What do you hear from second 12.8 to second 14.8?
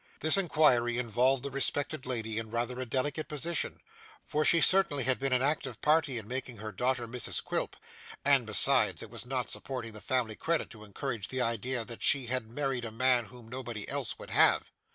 a man whom nobody else would have.